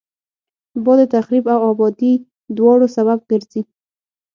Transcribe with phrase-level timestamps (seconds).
[0.83, 2.13] باد د تخریب او آبادي
[2.57, 3.61] دواړو سبب ګرځي